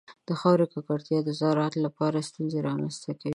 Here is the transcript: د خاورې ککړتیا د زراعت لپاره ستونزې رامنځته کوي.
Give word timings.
د 0.27 0.29
خاورې 0.39 0.65
ککړتیا 0.73 1.19
د 1.23 1.29
زراعت 1.39 1.73
لپاره 1.85 2.25
ستونزې 2.29 2.59
رامنځته 2.67 3.11
کوي. 3.21 3.29